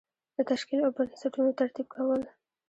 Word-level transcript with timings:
د 0.35 0.37
تشکیل 0.51 0.79
او 0.85 0.91
بستونو 0.97 1.57
ترتیب 1.59 1.87
کول. 1.93 2.21